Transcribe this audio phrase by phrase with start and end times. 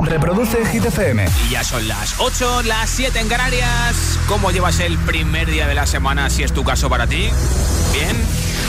[0.00, 1.24] Reproduce Hit FM.
[1.46, 4.18] Y ya son las 8, las 7 en Canarias.
[4.28, 7.30] ¿Cómo llevas el primer día de la semana, si es tu caso para ti?
[7.92, 8.16] ¿Bien?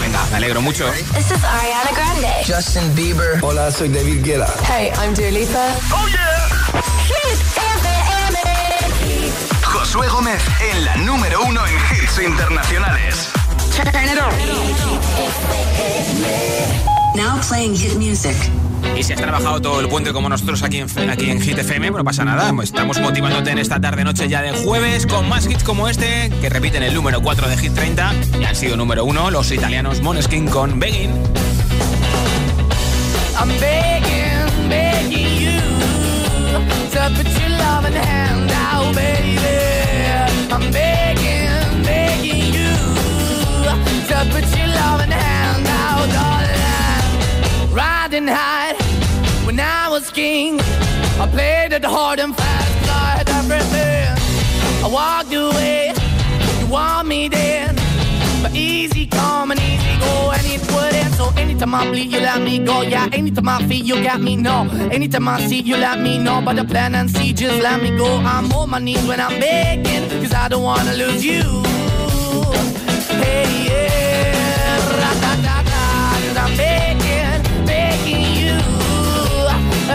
[0.02, 0.90] Venga, me alegro mucho.
[1.14, 2.28] This is Ariana Grande.
[2.46, 3.40] Justin Bieber.
[3.42, 4.48] Hola, soy David Guetta.
[4.68, 5.76] Hey, I'm Dua Lipa.
[5.92, 6.47] ¡Oh, yeah!
[7.08, 7.40] Hit
[7.78, 8.38] FM.
[9.63, 10.42] Josué Gómez
[10.72, 13.29] en la número uno en hits internacionales.
[13.78, 14.33] Turn it on.
[17.16, 18.35] Now playing hit music.
[18.98, 21.91] Y si has trabajado todo el puente como nosotros aquí en, aquí en Hit FM,
[21.91, 22.52] no pasa nada.
[22.63, 26.82] Estamos motivándote en esta tarde-noche ya de jueves con más hits como este, que repiten
[26.82, 30.80] el número 4 de Hit 30 y han sido número 1 los italianos Moneskin con
[30.80, 31.12] Begging.
[33.40, 35.62] I'm begging, begging you
[36.94, 39.38] to put your loving hand out, baby.
[40.52, 41.37] I'm begging, begging you
[44.08, 47.74] to put your loving hand out, darling.
[47.74, 48.74] Riding high
[49.46, 50.60] when I was king.
[51.20, 54.14] I played it hard and fast, had everything.
[54.86, 55.94] I walked away,
[56.60, 57.76] you want me then.
[58.41, 61.14] But easy come and easy go, and it wouldn't.
[61.16, 62.84] So anytime I bleed, you let me go.
[62.84, 64.69] Yeah, anytime I feel, you got me, no.
[64.92, 66.42] Anytime I see, you let me know.
[66.45, 68.17] But the plan and see, just let me go.
[68.17, 71.44] I'm on my knees when I'm begging, cause I don't wanna lose you.
[73.23, 73.66] Hey,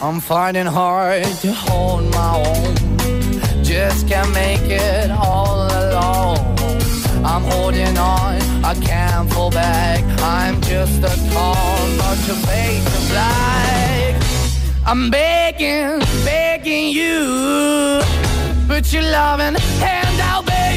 [0.00, 2.74] I'm finding hard to hold my own.
[3.62, 6.38] Just can't make it all alone.
[7.24, 10.02] I'm holding on, I can't fall back.
[10.22, 14.22] I'm just a call, not to fake the black.
[14.86, 18.00] I'm begging, begging you.
[18.66, 20.07] Put your loving hand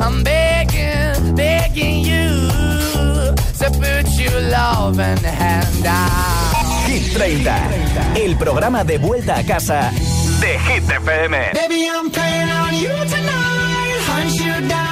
[0.00, 2.48] I'm begging, begging you
[3.58, 6.86] to put your loving hand out.
[6.86, 9.90] Hit 30, el programa de vuelta a casa
[10.40, 11.52] de Hit FM.
[11.52, 13.98] Baby, I'm playing on you tonight.
[14.06, 14.87] Hunt you down,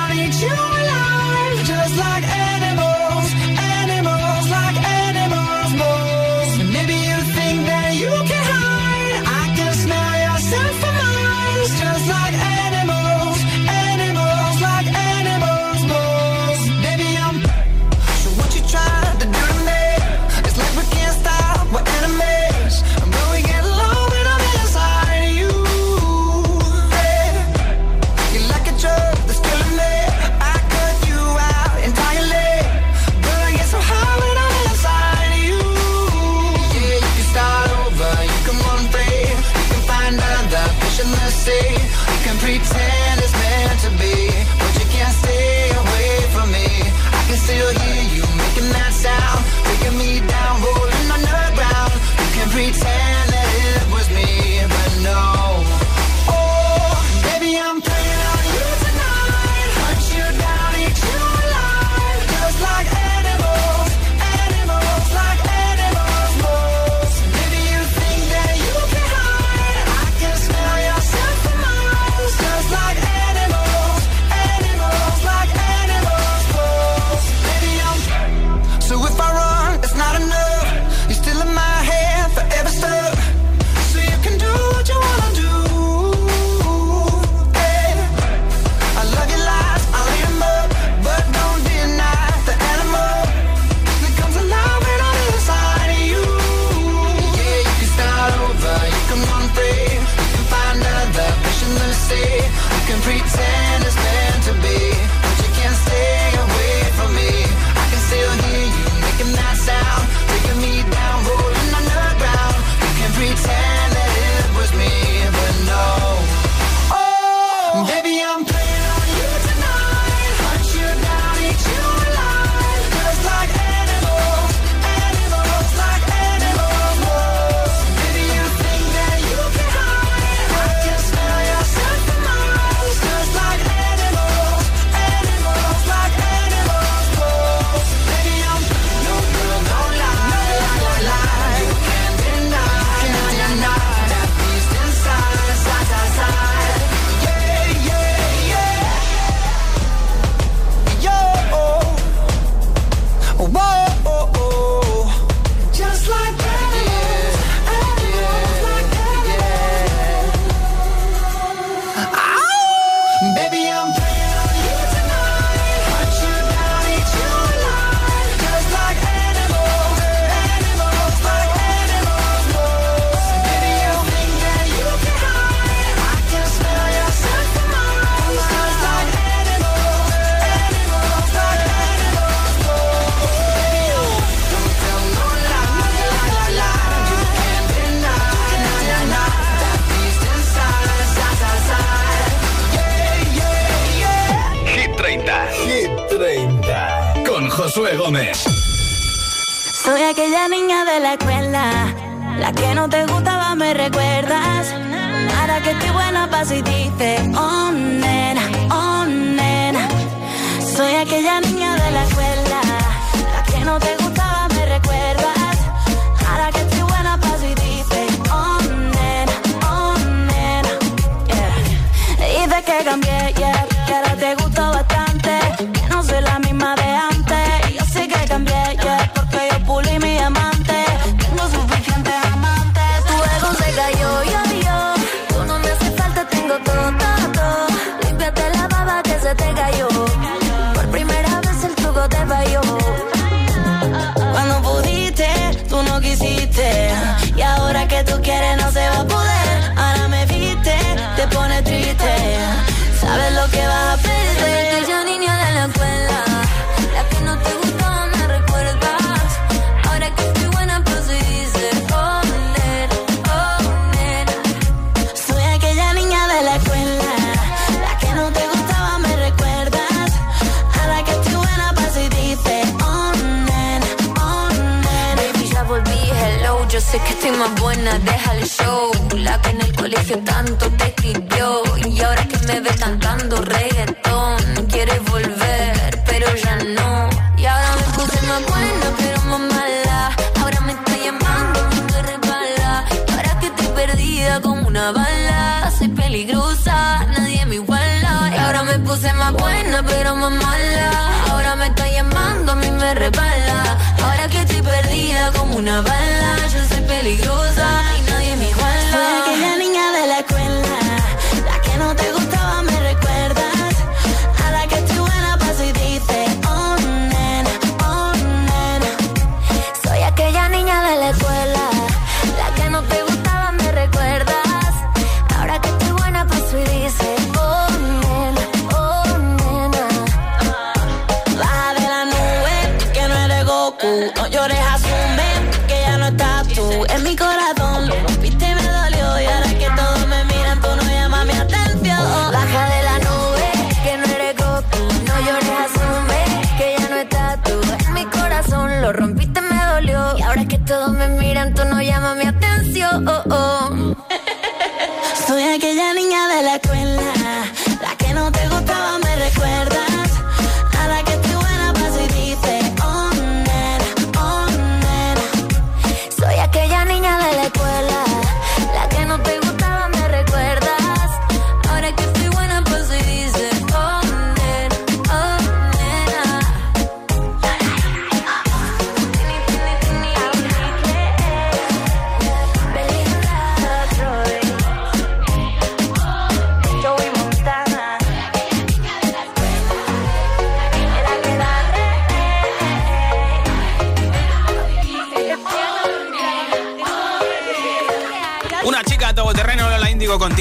[280.06, 284.37] hace tanto te escribió y ahora que me ve cantando reggaetón
[284.71, 287.11] quiere volver pero ya no.
[287.37, 290.16] Y ahora me puse más buena pero más mala.
[290.40, 291.59] Ahora me está llamando
[291.90, 292.85] me resbala.
[293.11, 298.31] Ahora que estoy perdida como una bala soy peligrosa nadie me iguala.
[298.33, 300.90] Y ahora me puse más buena pero más mala.
[301.33, 303.76] Ahora me está llamando a mí me resbala.
[304.04, 307.56] Ahora que estoy perdida como una bala yo soy peligrosa.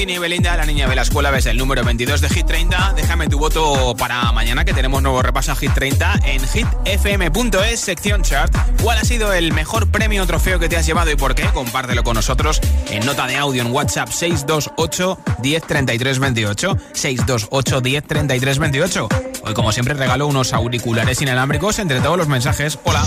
[0.08, 2.92] Y Belinda, la niña de la escuela, ves el número 22 de Hit 30.
[2.94, 8.22] Déjame tu voto para mañana que tenemos nuevo repaso a Hit 30 en hitfm.es, sección
[8.22, 8.54] chart.
[8.82, 11.44] ¿Cuál ha sido el mejor premio o trofeo que te has llevado y por qué?
[11.52, 16.78] Compártelo con nosotros en nota de audio en WhatsApp 628 1033 28.
[16.92, 19.08] 628 1033 28.
[19.42, 22.78] Hoy, como siempre, regalo unos auriculares inalámbricos entre todos los mensajes.
[22.84, 23.02] Hola.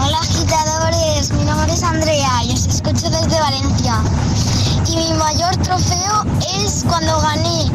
[0.00, 4.02] Hola agitadores, mi nombre es Andrea y os escucho desde Valencia.
[4.90, 6.24] Y mi mayor trofeo
[6.64, 7.70] es cuando gané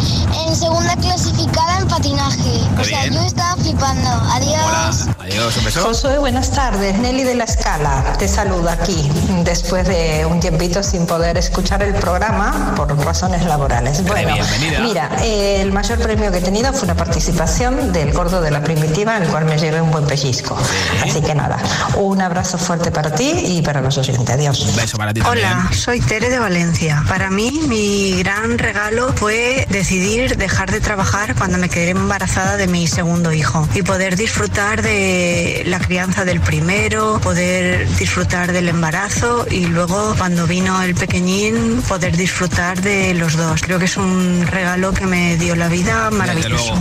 [0.47, 2.61] en segunda clasificada en patinaje.
[2.79, 3.13] O sea, bien.
[3.13, 4.09] yo estaba flipando.
[4.09, 5.05] Adiós.
[5.07, 5.15] Hola.
[5.19, 5.81] Adiós, un beso.
[5.81, 6.97] Josué, buenas tardes.
[6.99, 9.09] Nelly de la Escala te saluda aquí
[9.43, 14.03] después de un tiempito sin poder escuchar el programa por razones laborales.
[14.05, 14.79] Bueno, bienvenida.
[14.81, 18.61] mira, eh, el mayor premio que he tenido fue una participación del Gordo de la
[18.61, 20.57] Primitiva, en el cual me llevé un buen pellizco.
[21.03, 21.57] Así que nada,
[21.97, 24.29] un abrazo fuerte para ti y para los oyentes.
[24.29, 24.59] Adiós.
[24.61, 25.73] Un beso para ti Hola, también.
[25.79, 27.03] soy Tere de Valencia.
[27.07, 32.67] Para mí, mi gran regalo fue decidir dejar de trabajar cuando me quedé embarazada de
[32.67, 39.45] mi segundo hijo y poder disfrutar de la crianza del primero, poder disfrutar del embarazo
[39.49, 43.61] y luego cuando vino el pequeñín poder disfrutar de los dos.
[43.61, 46.73] Creo que es un regalo que me dio la vida maravilloso.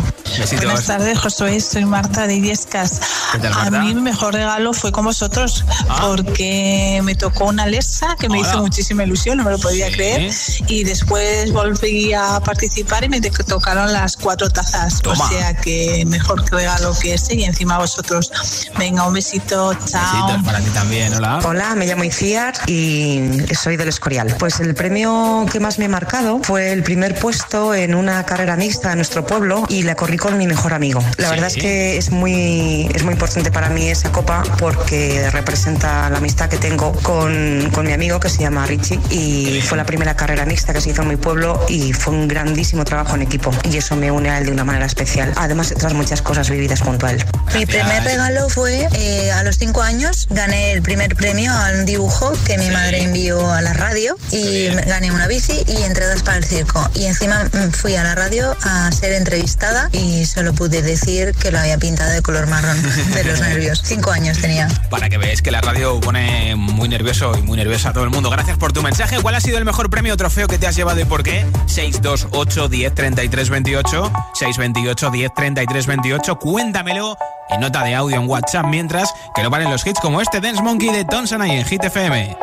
[0.57, 1.61] Buenas tardes, Josué.
[1.61, 3.01] Soy Marta de Illescas.
[3.33, 5.99] ¿Qué tal, A mí mi mejor regalo fue con vosotros Ah.
[6.09, 8.49] porque me tocó una Alexa que me Hola.
[8.49, 9.93] hizo muchísima ilusión, no me lo podía Sí.
[9.95, 10.33] creer.
[10.69, 15.01] Y después volví a participar y me te- tocaron las cuatro tazas.
[15.03, 15.25] Toma.
[15.25, 18.31] O sea que mejor regalo que ese y encima vosotros.
[18.79, 19.75] Venga, un besito.
[19.87, 20.27] Chao.
[20.27, 21.15] Besitos para ti también.
[21.15, 21.41] Hola.
[21.45, 23.21] Hola, me llamo Iciar y
[23.55, 24.35] soy del Escorial.
[24.39, 28.57] Pues el premio que más me ha marcado fue el primer puesto en una carrera
[28.57, 31.01] mixta en nuestro pueblo y la corrí con mi mejor amigo.
[31.17, 31.31] La Sí.
[31.35, 36.19] verdad es que es muy, es muy importante para mí esa copa porque representa la
[36.19, 40.15] amistad que tengo con, con mi amigo que se llama Richie y fue la primera
[40.17, 43.34] carrera mixta que se hizo en mi pueblo y fue un grandísimo trabajo en equipo
[43.71, 45.33] y eso me une a él de una manera especial.
[45.37, 47.25] Además de otras muchas cosas vividas junto a él.
[47.55, 51.85] Mi primer regalo fue eh, a los cinco años, gané el primer premio a un
[51.85, 56.39] dibujo que mi madre envió a la radio y gané una bici y entradas para
[56.39, 56.89] el circo.
[56.95, 61.51] Y encima mm, fui a la radio a ser entrevistada y solo pude decir que
[61.51, 62.81] lo había pintado de color marrón
[63.15, 63.83] de los nervios.
[63.85, 64.69] Cinco años tenía.
[64.91, 68.11] Para que veáis que la radio pone muy nervioso y muy nerviosa a todo el
[68.11, 68.31] mundo.
[68.31, 69.21] Gracias por tu mensaje.
[69.21, 71.47] ¿Cuál ha sido el mejor premio o trofeo que te has llevado y por qué?
[71.67, 77.17] 628 10 33 28 628 10 33 28 Cuéntamelo
[77.51, 80.63] en nota de audio en WhatsApp mientras que no paren los hits como este Dance
[80.63, 82.37] Monkey de Tonsana y en Hit FM.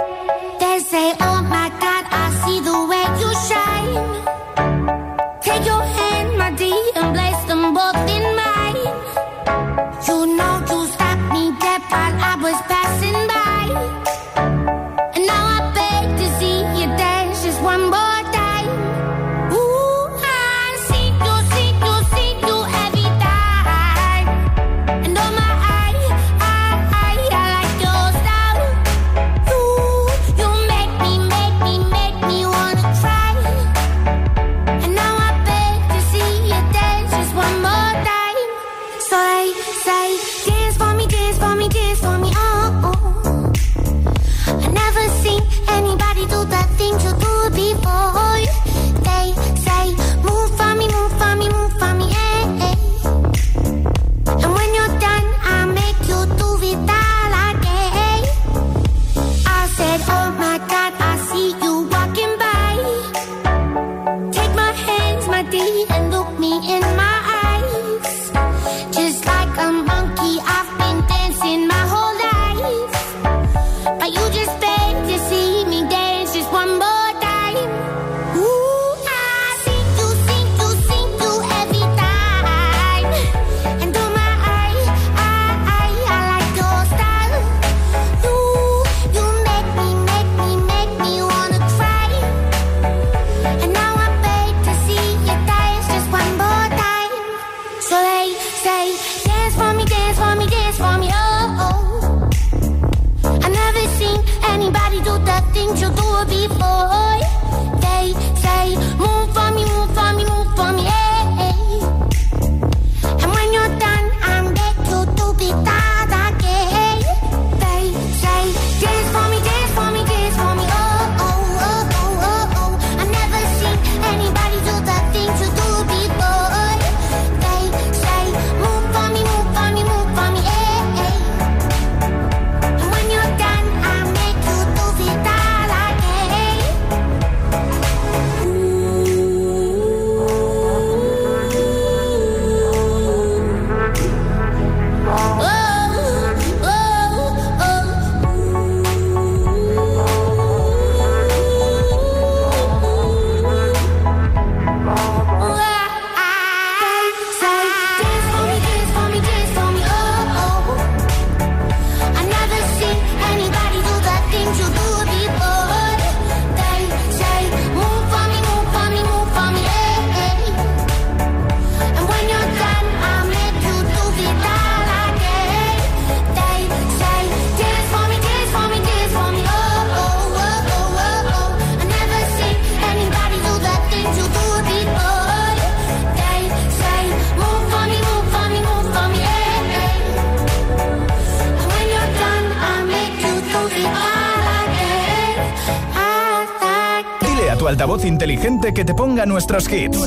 [199.21, 199.97] juega nuestros hits.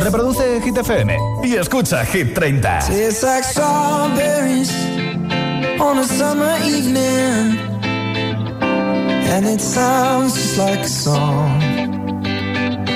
[0.00, 2.78] Reproduce Hit FM y escucha Hit 30.
[2.86, 4.70] Tastes like strawberries
[5.80, 7.58] on a summer evening.
[9.34, 11.62] And it sounds just like a song.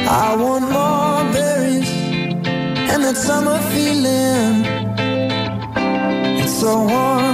[0.08, 1.90] I want more berries
[2.92, 4.64] and that summer feeling.
[6.42, 7.25] It's so warm.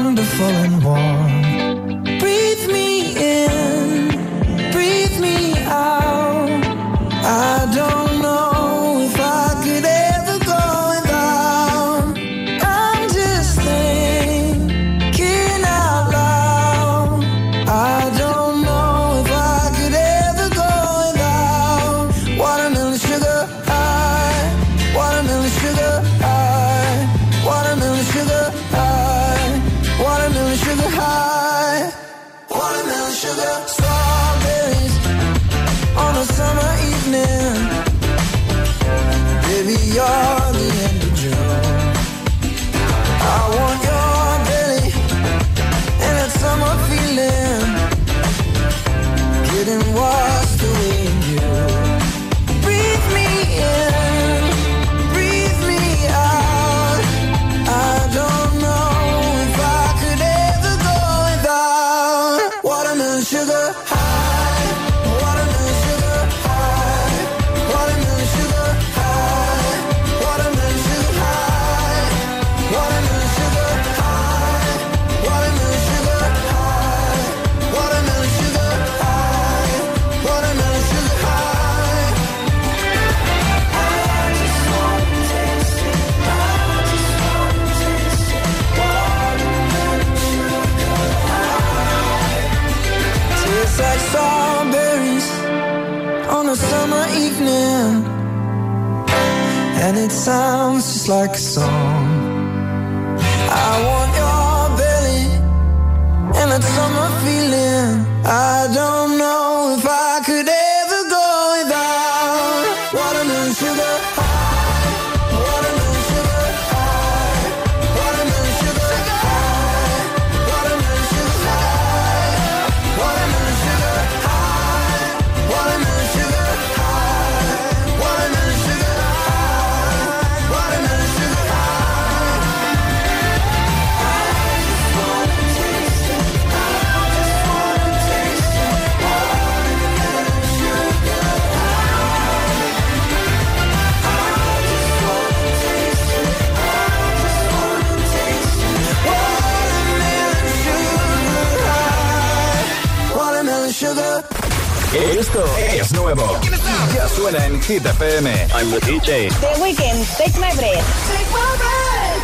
[157.62, 158.26] Hit FM.
[158.54, 159.30] I'm the DJ.
[159.30, 160.86] The Weekend, Take My Breath.
[161.08, 162.22] Take my breath.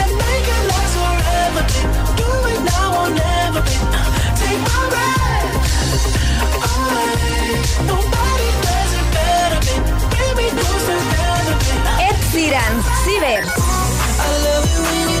[0.00, 1.62] And make it last forever.
[2.20, 3.62] Do it now or never.
[4.36, 5.48] Take my breath.
[7.88, 9.60] Nobody does it better.
[10.12, 11.56] Bring me closer together.
[12.04, 13.48] Ed Sheeran, Cibers.
[13.48, 15.20] I love you when you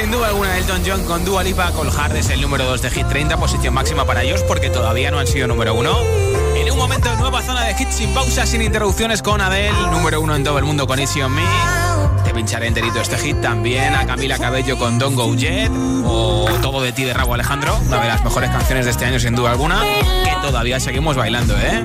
[0.00, 0.56] Sin duda alguna.
[0.56, 1.70] Elton John con Dua Lipa.
[1.72, 5.10] Cole Hard es el número 2 de Hit 30, posición máxima para ellos porque todavía
[5.10, 5.98] no han sido número 1.
[6.56, 10.36] En un momento, nueva zona de hits sin pausa, sin interrupciones con Adele, número 1
[10.36, 11.44] en todo el mundo con Easy on Me.
[12.24, 15.70] Te pincharé enterito este hit también a Camila Cabello con Don't Go Jet
[16.04, 19.18] o Todo de ti de Rabo Alejandro, una de las mejores canciones de este año
[19.18, 21.84] sin duda alguna, que todavía seguimos bailando, ¿eh?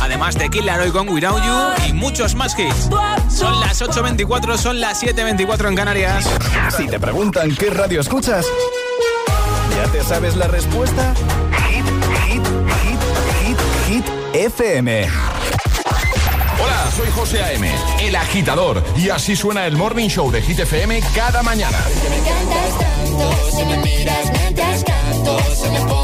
[0.00, 2.88] Además de Kill Laroi con Without You y muchos más hits.
[3.34, 6.24] Son las 8.24, son las 7.24 en Canarias.
[6.76, 8.46] Si te preguntan qué radio escuchas,
[9.76, 11.12] ¿ya te sabes la respuesta?
[11.68, 11.84] Hit,
[12.26, 12.42] hit,
[12.82, 13.00] hit,
[13.42, 15.08] hit, hit, FM.
[16.62, 17.68] Hola, soy José A.M.,
[18.02, 21.78] el agitador, y así suena el Morning Show de Hit FM cada mañana.
[22.08, 26.03] Me encantas tanto, si me miras mientras canto, se me pone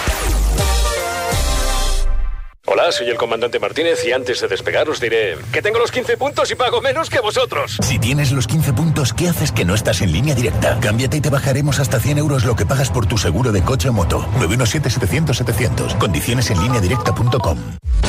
[2.81, 6.17] Hola, soy el comandante Martínez y antes de despegar os diré que tengo los 15
[6.17, 7.77] puntos y pago menos que vosotros.
[7.79, 10.79] Si tienes los 15 puntos, ¿qué haces que no estás en línea directa?
[10.81, 13.89] Cámbiate y te bajaremos hasta 100 euros lo que pagas por tu seguro de coche
[13.89, 14.27] o moto.
[14.39, 15.99] 917-700-700.
[15.99, 17.59] Condiciones en línea directa.com.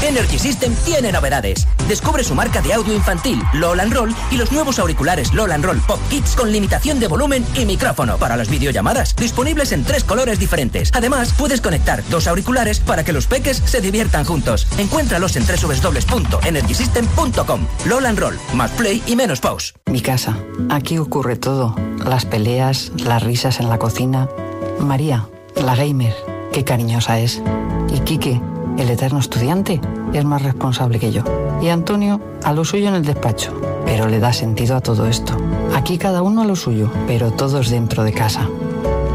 [0.02, 1.66] Energy System tiene novedades.
[1.86, 6.00] Descubre su marca de audio infantil, LOL Roll, y los nuevos auriculares LOL Roll Pop
[6.08, 10.90] Kids con limitación de volumen y micrófono para las videollamadas, disponibles en tres colores diferentes.
[10.94, 14.61] Además, puedes conectar dos auriculares para que los peques se diviertan juntos.
[14.78, 17.66] Encuéntralos en www.energysystem.com.
[17.86, 19.74] LOL Roll, más play y menos pause.
[19.86, 20.36] Mi casa.
[20.70, 21.74] Aquí ocurre todo.
[22.04, 24.28] Las peleas, las risas en la cocina.
[24.80, 26.14] María, la gamer,
[26.52, 27.42] qué cariñosa es.
[27.94, 28.40] Y Quique,
[28.78, 29.80] el eterno estudiante,
[30.12, 31.22] es más responsable que yo.
[31.60, 33.52] Y Antonio, a lo suyo en el despacho.
[33.84, 35.36] Pero le da sentido a todo esto.
[35.74, 38.48] Aquí cada uno a lo suyo, pero todos dentro de casa.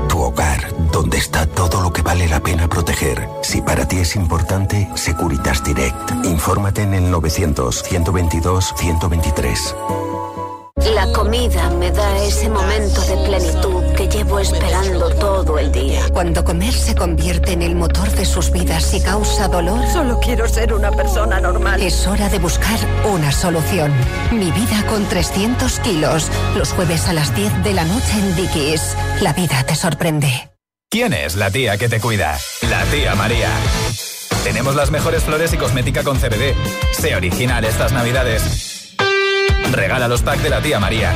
[0.07, 3.27] Tu hogar, donde está todo lo que vale la pena proteger.
[3.41, 6.11] Si para ti es importante, Securitas Direct.
[6.25, 9.75] Infórmate en el 900-122-123.
[10.93, 16.01] La comida me da ese momento de plenitud que llevo esperando todo el día.
[16.13, 20.47] Cuando comer se convierte en el motor de sus vidas y causa dolor, Solo quiero
[20.47, 21.81] ser una persona normal.
[21.81, 22.77] es hora de buscar
[23.11, 23.91] una solución.
[24.31, 26.29] Mi vida con 300 kilos.
[26.55, 28.95] Los jueves a las 10 de la noche en Dickies.
[29.21, 30.51] La vida te sorprende.
[30.89, 32.37] ¿Quién es la tía que te cuida?
[32.69, 33.49] La tía María.
[34.45, 36.55] Tenemos las mejores flores y cosmética con CBD.
[36.93, 38.95] Sé original estas navidades.
[39.73, 41.11] Regala los packs de la tía María.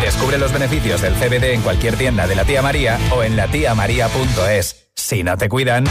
[0.00, 4.92] Descubre los beneficios del CBD en cualquier tienda de la tía María o en latiamaría.es.
[4.94, 5.84] Si no te cuidan,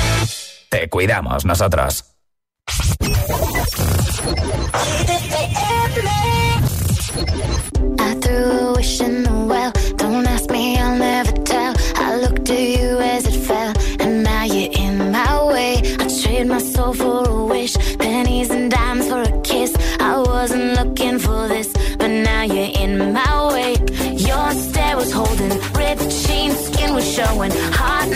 [0.70, 2.06] te cuidamos nosotros.
[16.93, 19.75] For a wish, pennies and dimes for a kiss.
[19.99, 23.73] I wasn't looking for this, but now you're in my way.
[24.13, 27.51] Your stare was holding, ripped jeans, skin was showing.
[27.80, 28.10] Hot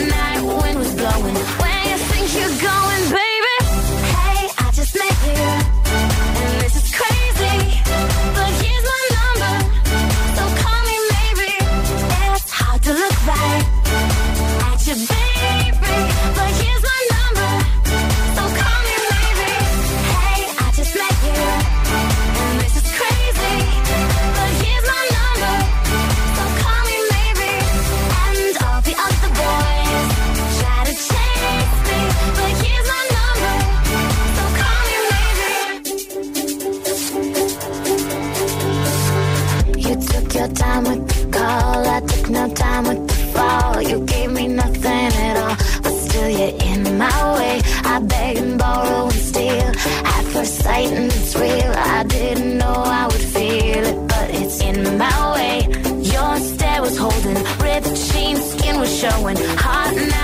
[42.56, 43.82] time with the fall.
[43.82, 47.60] You gave me nothing at all, but still you're in my way.
[47.84, 49.70] I beg and borrow and steal
[50.16, 51.72] at first sight, and it's real.
[51.96, 55.56] I didn't know I would feel it, but it's in my way.
[56.14, 60.15] Your stare was holding, ripped jeans, skin was showing, heart.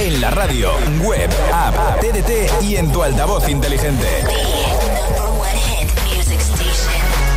[0.00, 0.70] en la radio,
[1.02, 4.06] web, app, TDT y en tu altavoz inteligente.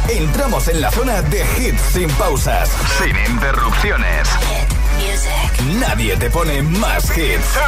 [0.08, 4.30] Entramos en la zona de hits sin pausas, sin interrupciones.
[5.78, 7.60] Nadie te pone más hits.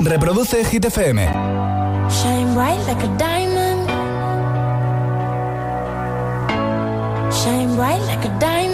[0.00, 1.26] Reproduce Hit FM.
[2.08, 3.86] Shine bright like a diamond.
[7.32, 8.65] Shine bright like a diamond.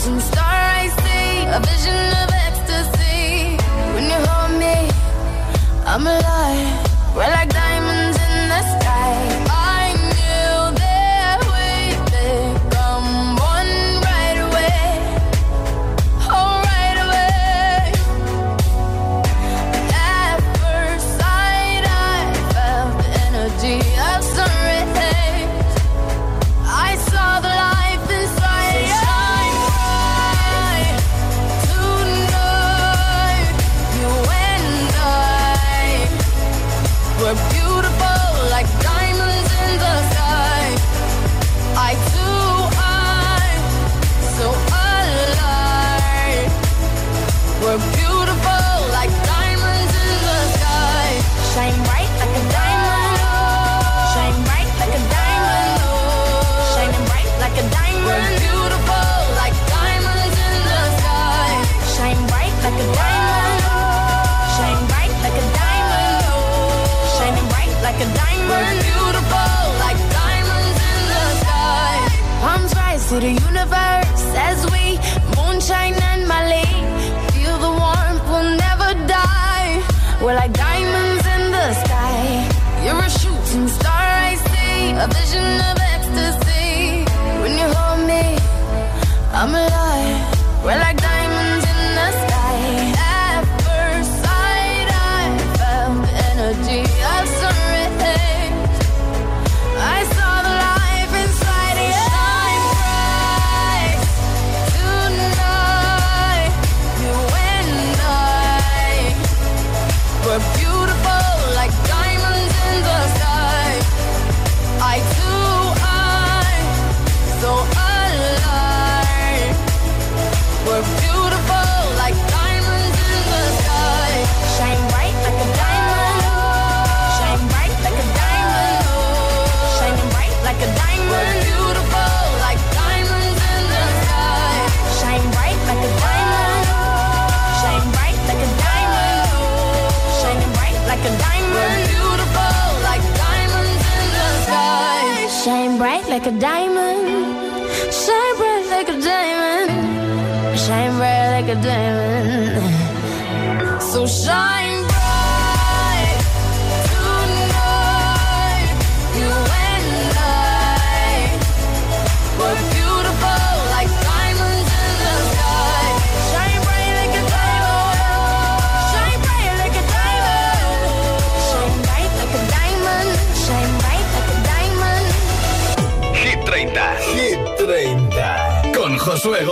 [0.00, 3.56] watching stars I see a vision of ecstasy.
[3.94, 4.90] When you hold me,
[5.84, 6.69] I'm alive.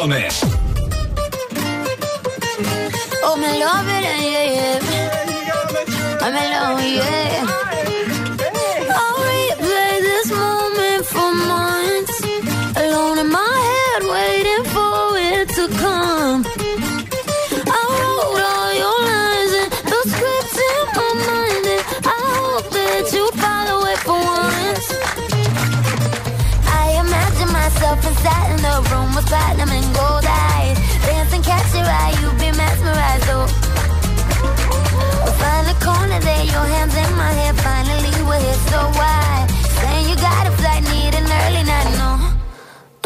[0.08, 0.47] Man.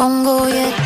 [0.02, 0.81] 동고에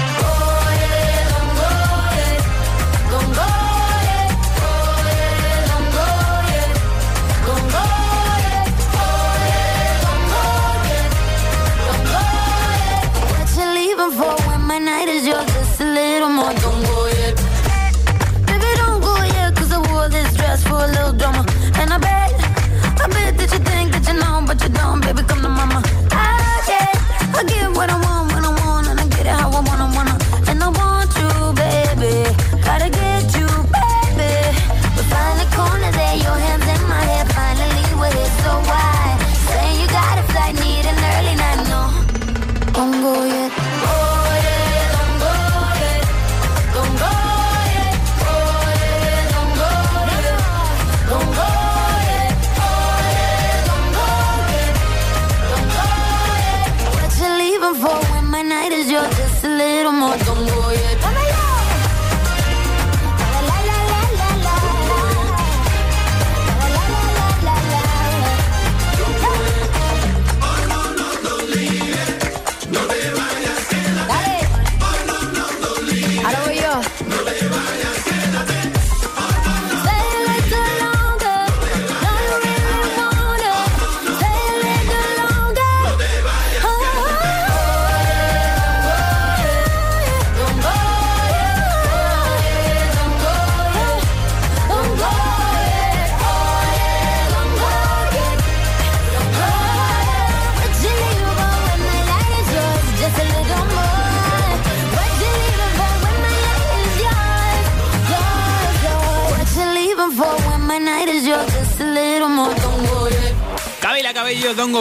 [59.47, 59.76] live.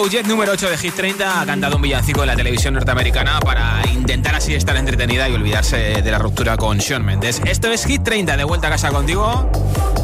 [0.10, 3.82] Jet, número 8 de Hit 30, ha cantado un villancico en la televisión norteamericana para
[3.92, 7.42] intentar así estar entretenida y olvidarse de la ruptura con Sean Mendes.
[7.46, 9.50] Esto es Hit 30, de vuelta a casa contigo,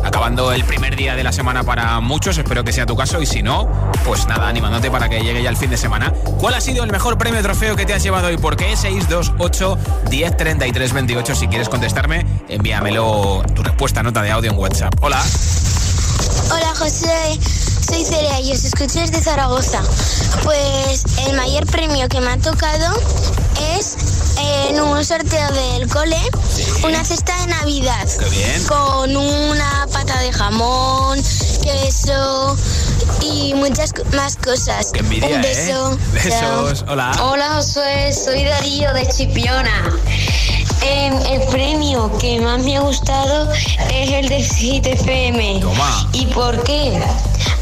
[0.04, 3.28] acabando el primer día de la semana para muchos, espero que sea tu caso y
[3.28, 3.70] si no,
[4.04, 6.12] pues nada, animándote para que llegue ya el fin de semana.
[6.40, 8.76] ¿Cuál ha sido el mejor premio trofeo que te has llevado y por qué?
[8.76, 9.78] 628
[10.10, 14.96] 10 33 28, si quieres contestarme, envíamelo tu respuesta, nota de audio en WhatsApp.
[15.02, 15.22] Hola.
[16.52, 17.40] Hola José,
[17.82, 19.82] soy Celia y os escucho desde Zaragoza.
[20.44, 23.00] Pues el mayor premio que me ha tocado
[23.78, 23.96] es
[24.40, 26.18] eh, en un sorteo del cole
[26.84, 28.08] una cesta de Navidad.
[28.20, 28.64] Qué bien.
[28.68, 31.20] Con una pata de jamón,
[31.64, 32.58] queso
[33.22, 34.92] y muchas más cosas.
[34.92, 35.42] Qué envidia, un ¿eh?
[35.42, 35.98] beso.
[36.14, 36.94] Besos, Chao.
[36.94, 37.12] hola.
[37.24, 39.92] Hola Josué, soy Darío de Chipiona.
[40.84, 43.52] Em, el premio que más me ha gustado
[43.94, 45.60] es el de Hit FM.
[45.62, 46.10] Toma.
[46.14, 47.00] ¿Y por qué?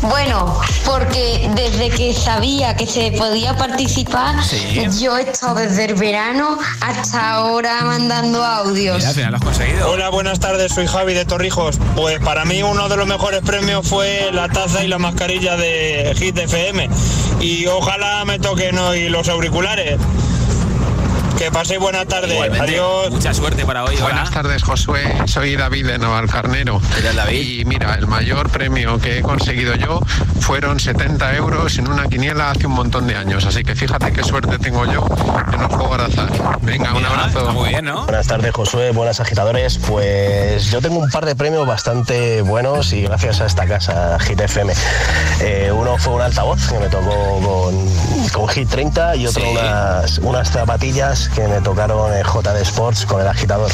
[0.02, 4.88] Bueno, porque desde que sabía que se podía participar, Sí.
[5.02, 8.96] yo he estado desde el verano hasta ahora mandando audios.
[8.98, 9.90] Mira, al final lo has conseguido.
[9.90, 11.78] Hola, buenas tardes, soy Javi de Torrijos.
[11.96, 16.16] Pues para mí uno de los mejores premios fue la taza y la mascarilla de
[16.18, 16.90] Hit FM.
[17.42, 19.98] Y ojalá me toquen hoy los auriculares.
[21.40, 22.34] Que paséis buena tarde.
[22.34, 22.66] Igualmente.
[22.66, 23.12] Adiós.
[23.12, 23.96] Mucha suerte para hoy.
[23.96, 24.42] Buenas Hola.
[24.42, 25.02] tardes, Josué.
[25.26, 26.82] Soy David de Navalcarnero.
[26.94, 27.40] ¿Qué tal, David?
[27.60, 30.02] Y mira, el mayor premio que he conseguido yo
[30.42, 33.46] fueron 70 euros en una quiniela hace un montón de años.
[33.46, 35.06] Así que fíjate qué suerte tengo yo
[35.50, 36.30] que no juego al azar.
[36.62, 37.40] Venga, un Mira, abrazo.
[37.40, 38.04] está muy bien, ¿no?
[38.04, 38.92] Buenas tardes, Josué.
[38.92, 39.78] Buenas agitadores.
[39.88, 44.42] Pues yo tengo un par de premios bastante buenos y gracias a esta casa, Hit
[44.42, 44.74] FM.
[45.40, 49.48] Eh, uno fue un altavoz que me tocó con, con Hit 30 y otro Sí.
[49.52, 53.72] unas, unas zapatillas que me tocaron en JD Sports con el agitador.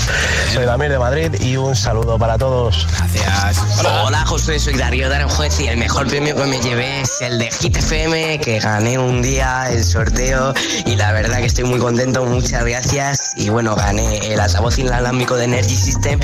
[0.54, 2.88] Soy Damir de Madrid y un saludo para todos.
[2.92, 3.86] Gracias.
[4.04, 4.26] Hola.
[4.26, 7.52] José, soy Darío de Aranjuez y el mejor premio que me llevé es el de
[7.52, 10.54] Hit FM, que gané un día el sorteo
[10.86, 13.34] y la verdad que estoy muy contento, muchas gracias.
[13.36, 16.20] Y bueno, gané el altavoz inalámbrico de Energy System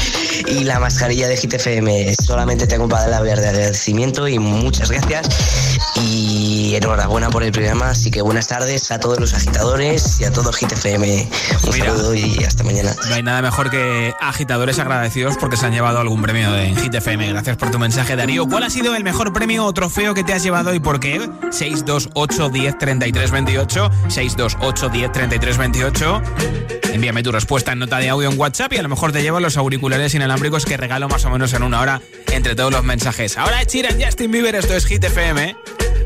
[0.48, 2.16] y la mascarilla de Hit FM.
[2.16, 5.28] Solamente tengo palabras de agradecimiento y muchas gracias.
[5.96, 10.32] Y enhorabuena por el programa, así que buenas tardes a todos los agitadores y a
[10.32, 11.30] todo Hit FM.
[11.64, 11.86] Un Mira.
[11.88, 12.96] saludo y hasta mañana.
[13.10, 16.94] No hay nada mejor que agitadores agradecidos porque se han llevado algún premio de Hit
[16.94, 17.28] FM.
[17.30, 18.48] Gracias por tu mensaje, Darío.
[18.48, 21.30] ¿Cuál ha sido el mejor premio o trofeo que te has llevado y por qué?
[21.52, 23.92] 628 10 33 28.
[24.08, 26.22] 628 10 33 28.
[26.94, 29.42] Envíame tu respuesta en nota de audio en WhatsApp y a lo mejor te llevan
[29.44, 33.38] los auriculares inalámbricos que regalo más o menos en una hora entre todos los mensajes.
[33.38, 35.56] Ahora Chiran Justin Bieber, esto es Hit FM.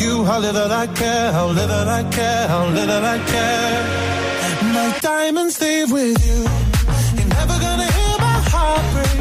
[0.00, 3.80] you how little I care, how little I care, how little I care.
[4.76, 6.38] My diamonds leave with you.
[7.16, 9.18] You're never gonna hear my heart break.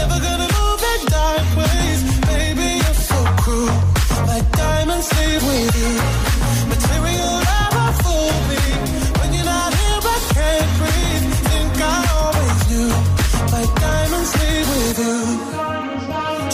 [0.00, 2.00] Never gonna move in dark ways.
[2.32, 3.76] Baby, you're so cruel.
[4.30, 5.92] My diamonds leave with you.
[6.72, 8.62] Material never fool me.
[9.18, 11.26] When you're not here, I can't breathe.
[11.48, 12.90] Think I always knew.
[13.54, 15.18] My diamonds leave with you.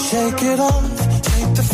[0.09, 0.88] Shake it off.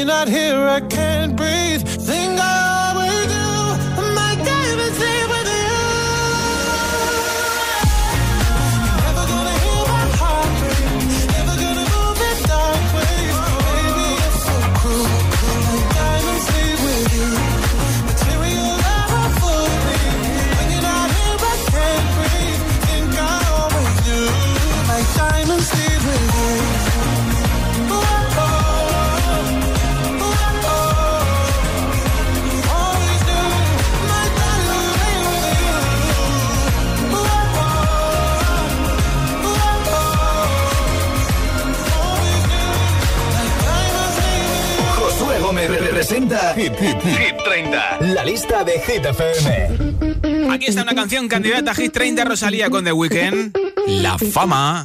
[0.00, 1.09] You're not here, I can't
[46.60, 48.00] Hit, hit, hit 30.
[48.12, 50.52] La lista de Hit FM.
[50.52, 53.56] Aquí está una canción candidata a Hit 30 Rosalía con The Weeknd.
[53.86, 54.84] La fama.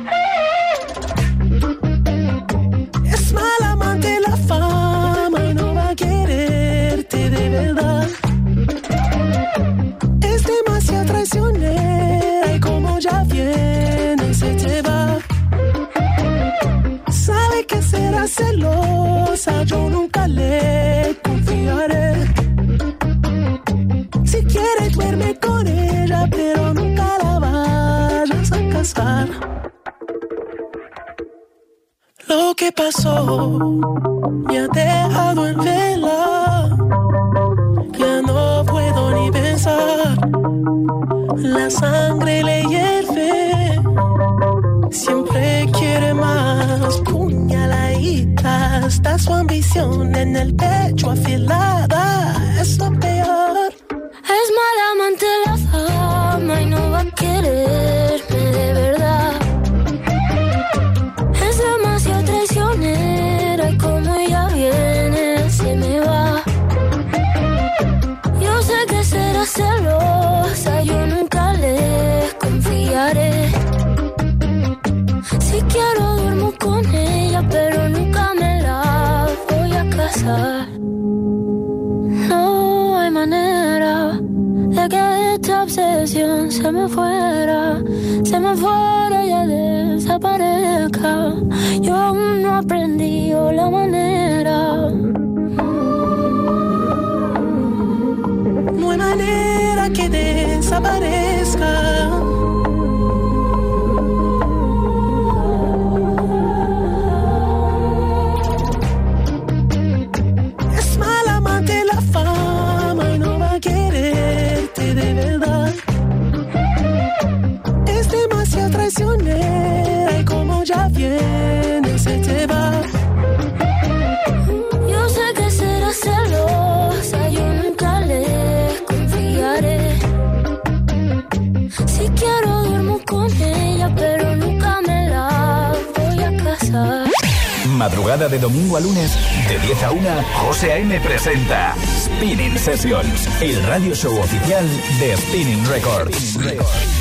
[138.51, 140.99] domingo a lunes, de 10 a 1, José A.M.
[140.99, 144.67] presenta Spinning Sessions, el radio show oficial
[144.99, 146.37] de Spinning Records.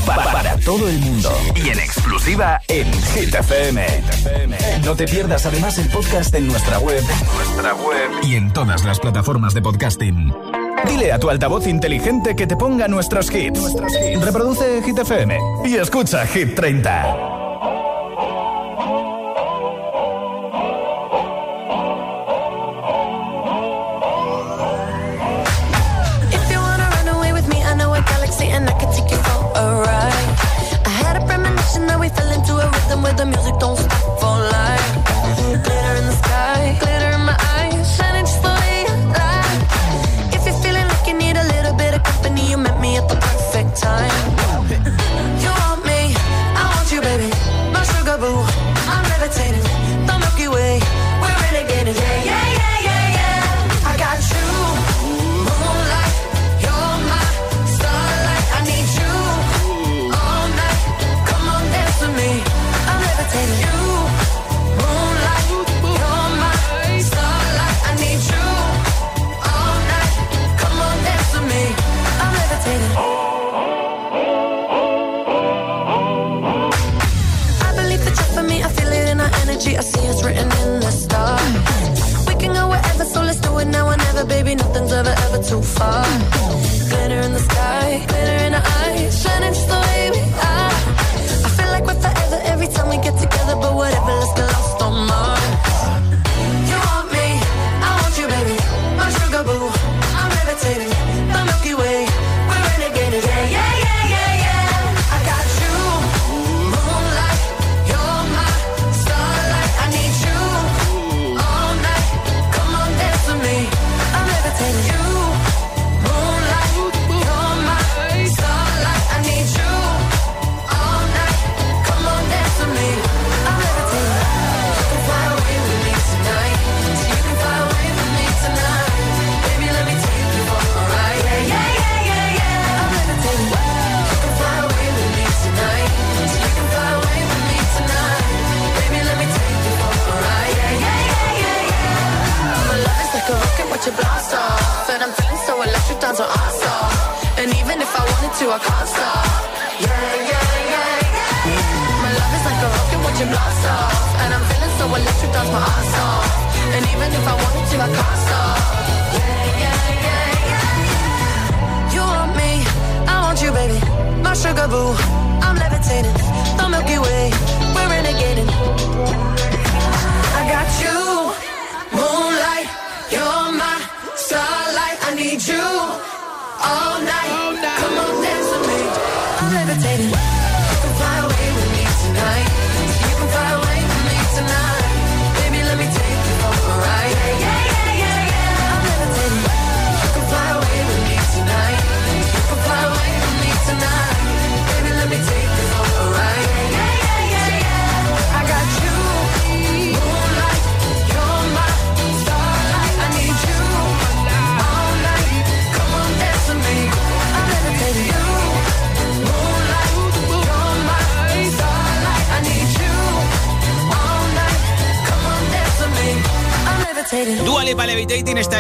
[0.07, 3.84] Para, todo el mundo y en exclusiva en GTFM.
[4.84, 7.03] No te pierdas además el podcast en nuestra web,
[7.34, 10.32] nuestra web y en todas las plataformas de podcasting.
[10.86, 13.61] Dile a tu altavoz inteligente que te ponga nuestros hits.
[14.20, 17.30] Reproduce Hit FM y escucha Hit 30.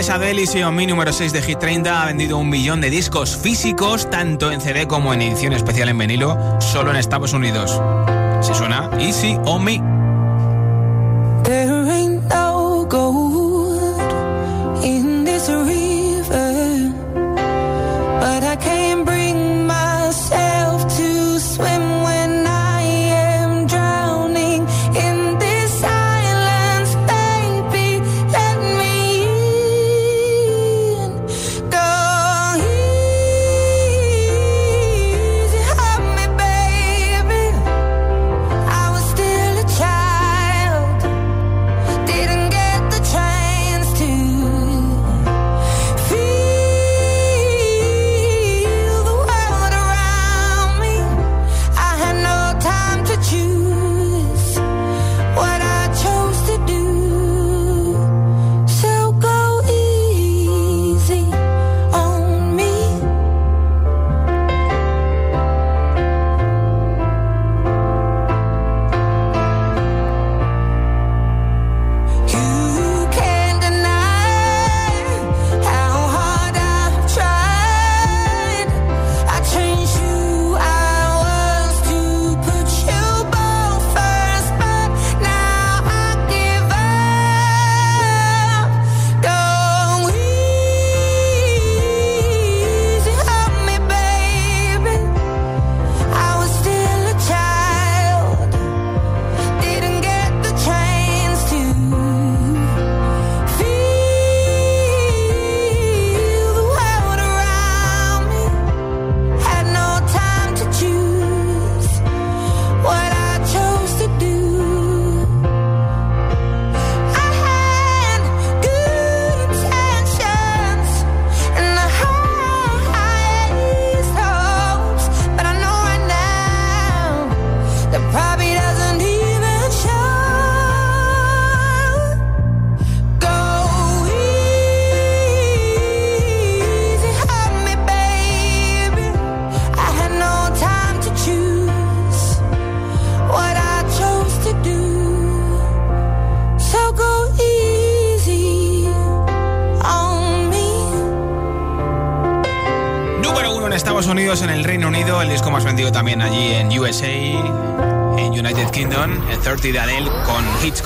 [0.00, 2.02] Es Adele y Mi número 6 de Hit 30.
[2.02, 5.98] Ha vendido un millón de discos físicos, tanto en CD como en edición especial en
[5.98, 7.78] vinilo, solo en Estados Unidos.
[8.40, 9.99] Si suena Easy on Me.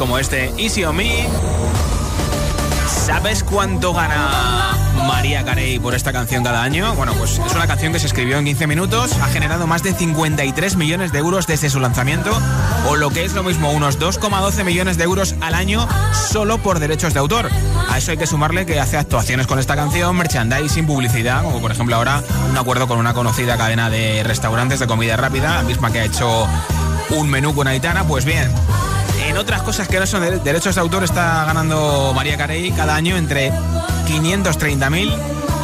[0.04, 1.26] Como este, Easy on Me.
[3.06, 4.76] ¿Sabes cuánto gana
[5.06, 6.94] María Carey por esta canción cada año?
[6.94, 9.94] Bueno, pues es una canción que se escribió en 15 minutos, ha generado más de
[9.94, 12.38] 53 millones de euros desde su lanzamiento,
[12.86, 16.80] o lo que es lo mismo, unos 2,12 millones de euros al año solo por
[16.80, 17.48] derechos de autor.
[17.88, 21.72] A eso hay que sumarle que hace actuaciones con esta canción, merchandising, publicidad, como por
[21.72, 25.90] ejemplo ahora un acuerdo con una conocida cadena de restaurantes de comida rápida, la misma
[25.90, 26.46] que ha hecho
[27.08, 28.50] un menú con Aitana, pues bien.
[29.34, 32.94] En otras cosas que no son de derechos de autor está ganando María Carey cada
[32.94, 35.12] año entre 530.000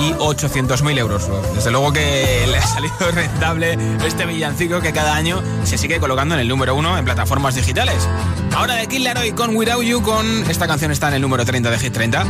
[0.00, 1.30] y 800.000 euros.
[1.54, 6.34] Desde luego que le ha salido rentable este villancico que cada año se sigue colocando
[6.34, 8.08] en el número uno en plataformas digitales.
[8.56, 11.70] Ahora de Kid Laroi con Without You, con esta canción está en el número 30
[11.70, 12.24] de Hit 30.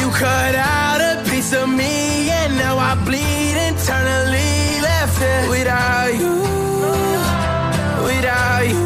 [0.00, 4.80] You cut out a piece of me, and now I bleed internally.
[4.82, 6.42] Left it without you,
[8.04, 8.85] without you.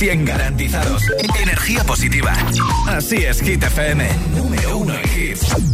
[0.00, 1.02] 100% garantizados.
[1.42, 2.32] Energía positiva.
[2.86, 4.08] Así es, Hit FM.
[4.34, 5.69] Número uno en hits.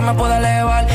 [0.00, 0.86] que me pueda elevar.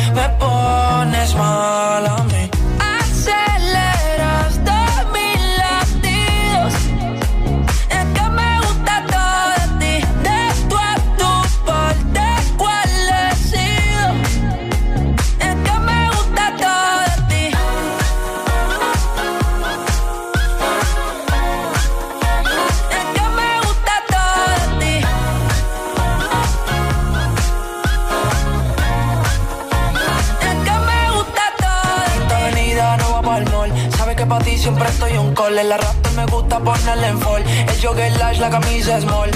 [35.55, 35.59] sol.
[35.59, 37.43] El rapper me gusta ponerle en fall.
[37.43, 39.31] El jogger lash, la camisa small.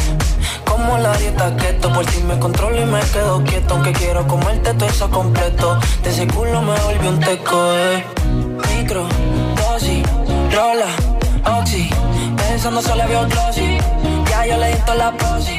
[0.66, 3.76] Como la dieta keto, por si me controlo y me quedo quieto.
[3.76, 5.80] Aunque quiero comerte todo eso completo.
[6.04, 8.04] De ese culo me volví un teco, eh.
[8.76, 9.08] Micro,
[9.56, 10.04] dosis,
[10.54, 10.88] rola,
[11.60, 11.90] oxi.
[12.38, 13.78] Pensando solo había un glossy.
[14.30, 15.59] Ya yo le di la posi.